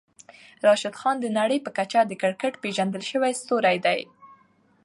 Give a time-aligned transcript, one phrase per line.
[0.67, 3.99] راشدخان د نړۍ په کچه د کريکيټ پېژندل شوی ستوری دی.